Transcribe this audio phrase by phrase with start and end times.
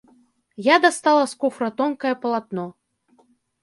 [0.67, 2.71] Я дастала з куфра тонкае палатно.